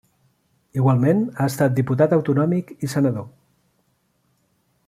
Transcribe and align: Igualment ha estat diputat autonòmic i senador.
Igualment 0.79 1.21
ha 1.41 1.47
estat 1.53 1.77
diputat 1.81 2.17
autonòmic 2.19 2.75
i 2.89 2.93
senador. 2.95 3.29